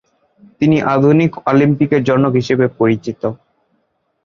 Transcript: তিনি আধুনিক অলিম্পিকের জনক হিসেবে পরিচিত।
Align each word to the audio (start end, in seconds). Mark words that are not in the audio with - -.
তিনি 0.59 0.77
আধুনিক 0.93 1.31
অলিম্পিকের 1.45 2.01
জনক 2.03 2.33
হিসেবে 2.39 2.65
পরিচিত। 2.79 3.21